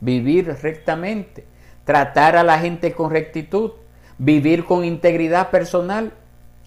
[0.00, 1.46] vivir rectamente,
[1.84, 3.72] tratar a la gente con rectitud,
[4.18, 6.12] vivir con integridad personal.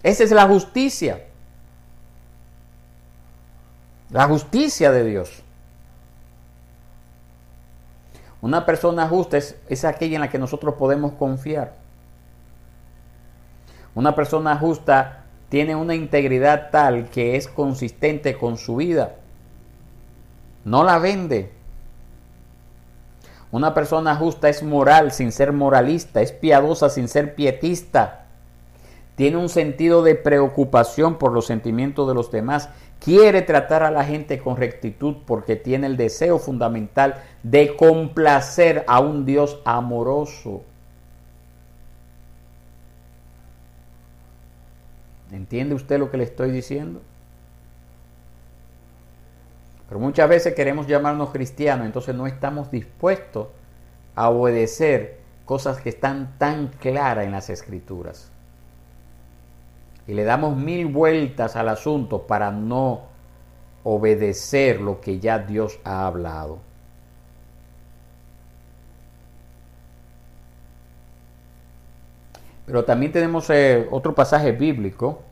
[0.02, 1.24] Esa es la justicia.
[4.16, 5.42] La justicia de Dios.
[8.40, 11.74] Una persona justa es, aquella en la que nosotros podemos confiar.
[13.94, 19.16] Una persona justa tiene una integridad tal que es consistente con su vida.
[20.64, 21.52] No la vende.
[23.50, 28.25] Una persona justa es moral sin ser moralista, es piadosa sin ser pietista.
[29.16, 32.68] Tiene un sentido de preocupación por los sentimientos de los demás
[33.00, 39.00] quiere tratar a la gente con rectitud porque tiene el deseo fundamental de complacer a
[39.00, 40.62] un Dios amoroso.
[45.32, 47.00] ¿Entiende usted lo que le estoy diciendo?
[49.88, 53.48] Pero muchas veces queremos llamarnos cristianos, entonces no estamos dispuestos
[54.14, 58.30] a obedecer cosas que están tan claras en las escrituras
[60.06, 63.02] y le damos mil vueltas al asunto para no
[63.84, 66.58] obedecer lo que ya Dios ha hablado.
[72.66, 75.22] Pero también tenemos eh, otro pasaje bíblico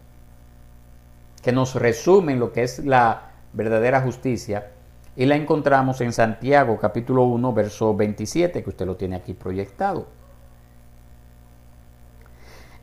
[1.42, 4.70] que nos resume lo que es la verdadera justicia
[5.16, 10.06] y la encontramos en Santiago capítulo 1 verso 27 que usted lo tiene aquí proyectado.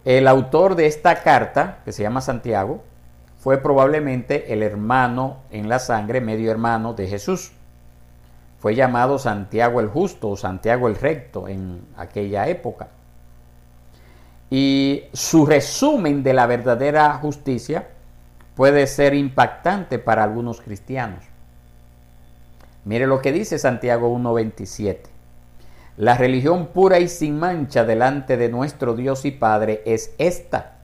[0.04, 2.84] El autor de esta carta, que se llama Santiago,
[3.38, 7.54] fue probablemente el hermano en la sangre, medio hermano de Jesús.
[8.60, 12.90] fue llamado Santiago el Justo o Santiago el Recto en aquella época.
[14.52, 17.88] Y su resumen de la verdadera justicia
[18.56, 21.24] puede ser impactante para algunos cristianos.
[22.86, 25.11] Mire lo que dice Santiago 1.27.
[25.98, 30.78] La religión pura y sin mancha delante de nuestro Dios y Padre es esta.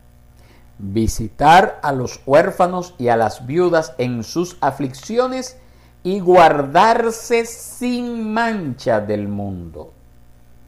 [0.80, 5.58] Visitar a los huérfanos y a las viudas en sus aflicciones
[6.04, 9.94] y guardarse sin mancha del mundo.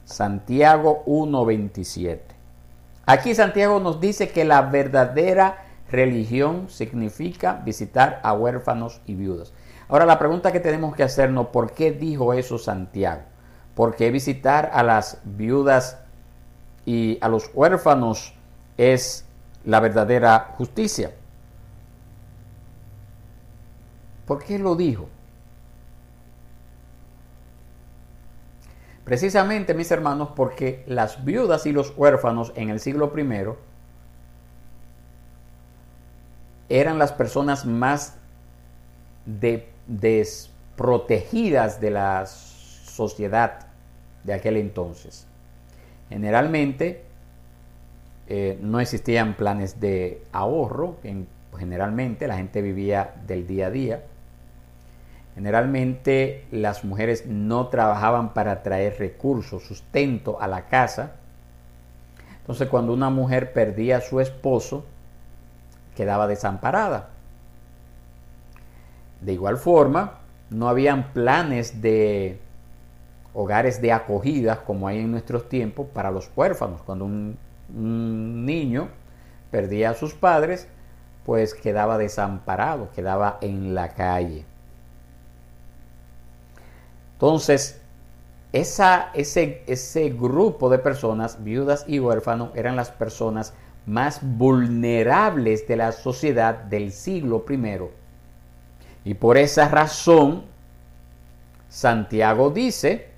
[0.05, 2.19] Santiago 1.27.
[3.05, 9.53] Aquí Santiago nos dice que la verdadera religión significa visitar a huérfanos y viudas.
[9.87, 13.28] Ahora la pregunta que tenemos que hacernos, ¿por qué dijo eso Santiago?
[13.80, 15.97] ¿Por qué visitar a las viudas
[16.86, 18.34] y a los huérfanos
[18.75, 19.23] es
[19.63, 21.13] la verdadera justicia?
[24.25, 25.07] ¿Por qué lo dijo?
[29.05, 33.45] Precisamente, mis hermanos, porque las viudas y los huérfanos en el siglo I
[36.67, 38.17] eran las personas más
[39.88, 43.68] desprotegidas de la sociedad
[44.24, 45.28] de aquel entonces.
[46.09, 47.03] Generalmente
[48.28, 50.97] eh, no existían planes de ahorro,
[51.57, 54.03] generalmente la gente vivía del día a día
[55.39, 61.13] Generalmente las mujeres no trabajaban para traer recursos, sustento a la casa.
[62.41, 64.84] Entonces cuando una mujer perdía a su esposo,
[65.95, 67.11] quedaba desamparada.
[69.22, 70.15] De igual forma,
[70.49, 72.41] no habían planes de
[73.34, 76.82] hogares de acogida como hay en nuestros tiempos para los huérfanos.
[76.82, 77.38] Cuando un,
[77.71, 78.89] niño
[79.51, 80.67] perdía a sus padres,
[81.25, 84.45] pues quedaba desamparado, quedaba en la calle.
[87.13, 87.80] Entonces,
[88.53, 93.53] esa, ese, ese grupo de personas, viudas y huérfanos, eran las personas
[93.86, 97.80] más vulnerables de la sociedad del siglo I.
[99.03, 100.43] Y por esa razón,
[101.69, 103.09] Santiago dice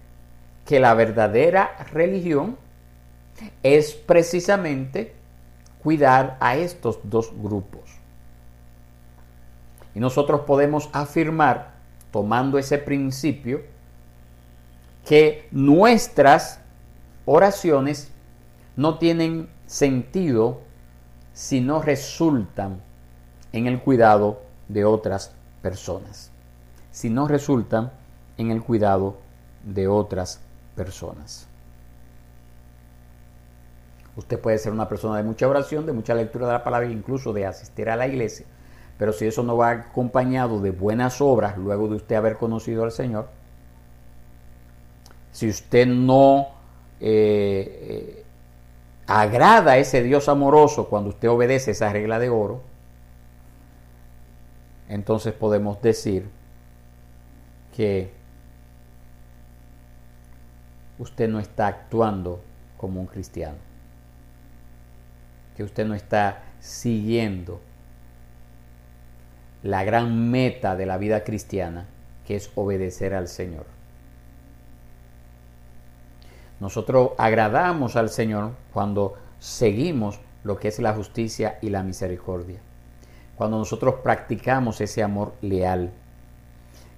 [0.72, 2.56] que la verdadera religión
[3.62, 5.14] es precisamente
[5.84, 7.82] cuidar a estos dos grupos.
[9.94, 11.74] Y nosotros podemos afirmar,
[12.10, 13.64] tomando ese principio,
[15.06, 16.62] que nuestras
[17.26, 18.10] oraciones
[18.78, 20.62] no tienen sentido
[21.34, 22.80] si no resultan
[23.52, 26.32] en el cuidado de otras personas.
[26.92, 27.92] Si no resultan
[28.38, 29.18] en el cuidado
[29.66, 30.51] de otras personas.
[34.16, 37.32] Usted puede ser una persona de mucha oración, de mucha lectura de la palabra, incluso
[37.34, 38.46] de asistir a la iglesia,
[38.98, 42.92] pero si eso no va acompañado de buenas obras luego de usted haber conocido al
[42.92, 43.30] Señor,
[45.32, 46.50] si usted no
[47.00, 48.26] eh, eh,
[49.08, 52.62] agrada a ese Dios amoroso cuando usted obedece esa regla de oro,
[54.90, 56.30] entonces podemos decir
[57.76, 58.12] que
[61.02, 62.44] usted no está actuando
[62.78, 63.58] como un cristiano,
[65.58, 67.60] que usted no está siguiendo
[69.64, 71.88] la gran meta de la vida cristiana,
[72.26, 73.66] que es obedecer al Señor.
[76.60, 82.60] Nosotros agradamos al Señor cuando seguimos lo que es la justicia y la misericordia.
[83.36, 85.92] Cuando nosotros practicamos ese amor leal.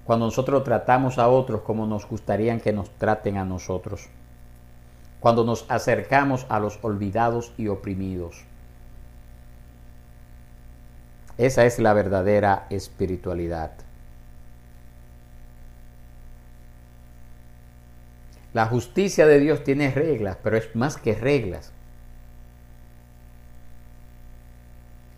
[0.06, 4.10] Cuando nosotros tratamos a otros como nos gustaría que nos traten a nosotros.
[5.20, 8.44] Cuando nos acercamos a los olvidados y oprimidos.
[11.38, 13.72] Esa es la verdadera espiritualidad.
[18.54, 21.72] La justicia de Dios tiene reglas, pero es más que reglas.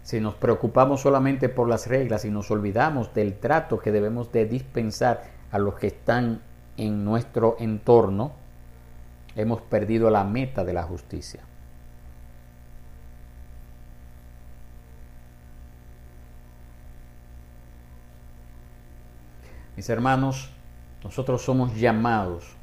[0.05, 4.45] Si nos preocupamos solamente por las reglas y nos olvidamos del trato que debemos de
[4.45, 6.41] dispensar a los que están
[6.77, 8.33] en nuestro entorno,
[9.35, 11.41] hemos perdido la meta de la justicia.
[19.75, 20.51] Mis hermanos,
[21.03, 22.55] nosotros somos llamados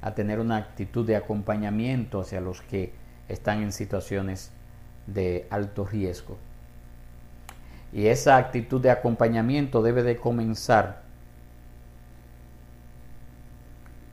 [0.00, 2.92] a tener una actitud de acompañamiento hacia los que
[3.28, 4.50] están en situaciones
[5.06, 6.38] de alto riesgo.
[7.92, 11.02] Y esa actitud de acompañamiento debe de comenzar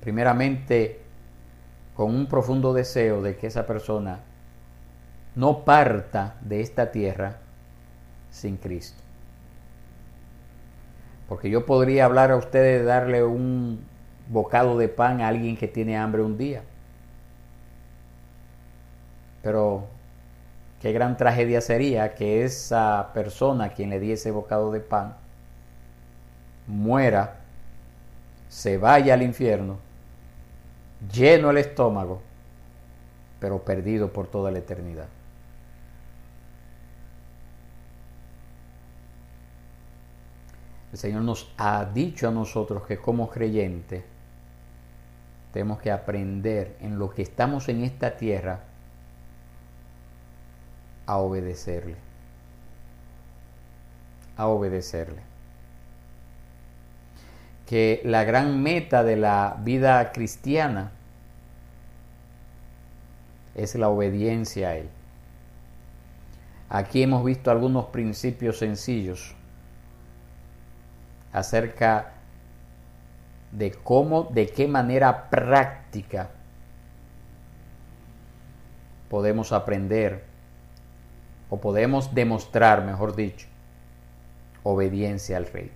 [0.01, 1.01] primeramente
[1.95, 4.19] con un profundo deseo de que esa persona
[5.36, 7.38] no parta de esta tierra
[8.32, 9.01] sin Cristo.
[11.27, 13.82] Porque yo podría hablar a ustedes, darle un
[14.30, 16.63] bocado de pan a alguien que tiene hambre un día.
[19.43, 19.88] Pero
[20.82, 25.15] qué gran tragedia sería que esa persona quien le diese bocado de pan
[26.67, 27.38] muera,
[28.47, 29.77] se vaya al infierno,
[31.11, 32.21] lleno el estómago,
[33.39, 35.07] pero perdido por toda la eternidad.
[40.91, 44.03] El Señor nos ha dicho a nosotros que como creyentes
[45.53, 48.61] tenemos que aprender en lo que estamos en esta tierra
[51.10, 51.95] a obedecerle.
[54.38, 55.22] A obedecerle.
[57.66, 60.91] Que la gran meta de la vida cristiana
[63.55, 64.89] es la obediencia a Él.
[66.70, 69.34] Aquí hemos visto algunos principios sencillos
[71.34, 72.12] acerca
[73.51, 76.30] de cómo, de qué manera práctica
[79.10, 80.28] podemos aprender
[81.50, 83.47] o podemos demostrar, mejor dicho,
[84.64, 85.72] obediencia al rey.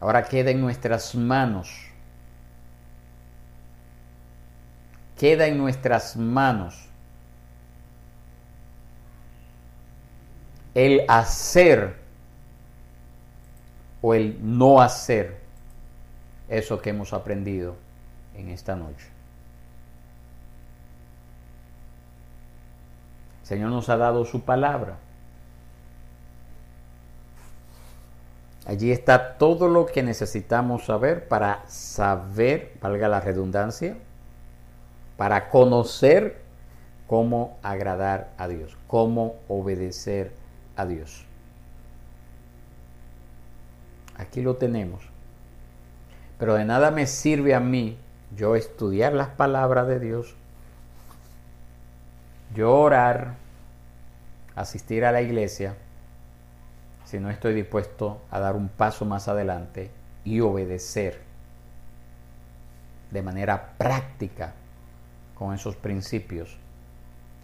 [0.00, 1.70] Ahora queda en nuestras manos,
[5.16, 6.88] queda en nuestras manos
[10.74, 11.96] el hacer
[14.00, 15.40] o el no hacer
[16.48, 17.76] eso que hemos aprendido
[18.34, 19.06] en esta noche.
[23.42, 24.96] El Señor nos ha dado su palabra.
[28.66, 33.96] Allí está todo lo que necesitamos saber para saber, valga la redundancia,
[35.16, 36.40] para conocer
[37.08, 40.32] cómo agradar a Dios, cómo obedecer
[40.76, 41.26] a Dios.
[44.16, 45.02] Aquí lo tenemos.
[46.38, 47.98] Pero de nada me sirve a mí
[48.36, 50.34] yo estudiar las palabras de Dios,
[52.54, 53.34] yo orar,
[54.54, 55.76] asistir a la iglesia,
[57.04, 59.90] si no estoy dispuesto a dar un paso más adelante
[60.24, 61.20] y obedecer
[63.10, 64.54] de manera práctica
[65.34, 66.56] con esos principios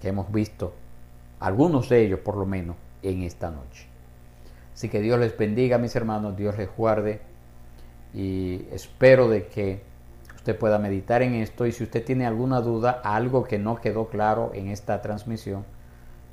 [0.00, 0.74] que hemos visto,
[1.40, 3.86] algunos de ellos por lo menos, en esta noche.
[4.74, 7.20] Así que Dios les bendiga, mis hermanos, Dios les guarde
[8.14, 9.82] y espero de que
[10.39, 14.09] usted pueda meditar en esto y si usted tiene alguna duda, algo que no quedó
[14.09, 15.64] claro en esta transmisión,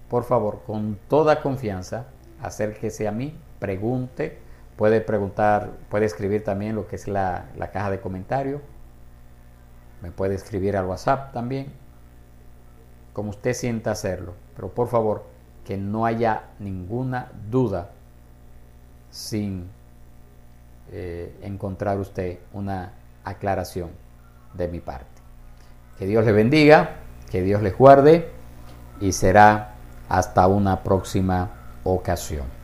[0.10, 2.06] por favor, con toda confianza,
[2.39, 4.38] acérquese a mí, pregunte,
[4.78, 8.62] puede preguntar, puede escribir también lo que es la, la caja de comentarios,
[10.03, 11.74] me puede escribir al WhatsApp también,
[13.12, 15.24] como usted sienta hacerlo, pero por favor,
[15.66, 17.89] que no haya ninguna duda
[19.10, 19.68] sin
[20.91, 22.93] eh, encontrar usted una
[23.26, 23.89] aclaración
[24.53, 25.21] de mi parte.
[25.97, 26.97] Que Dios le bendiga,
[27.30, 28.30] que Dios le guarde
[29.01, 29.76] y será
[30.07, 31.51] hasta una próxima
[31.84, 32.55] ocasión.